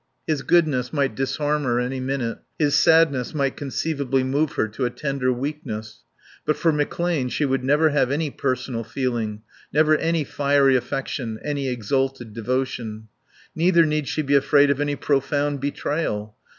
His 0.25 0.41
goodness 0.41 0.91
might 0.91 1.13
disarm 1.13 1.63
her 1.65 1.79
any 1.79 1.99
minute, 1.99 2.39
his 2.57 2.73
sadness 2.75 3.35
might 3.35 3.55
conceivably 3.55 4.23
move 4.23 4.53
her 4.53 4.67
to 4.69 4.85
a 4.85 4.89
tender 4.89 5.31
weakness. 5.31 5.99
But 6.43 6.55
for 6.57 6.73
McClane 6.73 7.31
she 7.31 7.45
would 7.45 7.63
never 7.63 7.89
have 7.89 8.09
any 8.09 8.31
personal 8.31 8.83
feeling, 8.83 9.43
never 9.71 9.95
any 9.95 10.23
fiery 10.23 10.75
affection, 10.75 11.39
any 11.45 11.69
exalted 11.69 12.33
devotion. 12.33 13.09
Neither 13.53 13.85
need 13.85 14.07
she 14.07 14.23
be 14.23 14.33
afraid 14.33 14.71
of 14.71 14.81
any 14.81 14.95
profound 14.95 15.59
betrayal. 15.59 16.35